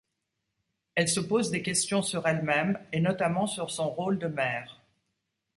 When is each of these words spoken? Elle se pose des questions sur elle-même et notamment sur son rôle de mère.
Elle 0.95 1.07
se 1.07 1.19
pose 1.19 1.51
des 1.51 1.61
questions 1.61 2.01
sur 2.01 2.25
elle-même 2.27 2.79
et 2.91 2.99
notamment 3.01 3.45
sur 3.45 3.69
son 3.69 3.87
rôle 3.91 4.17
de 4.17 4.25
mère. 4.25 4.81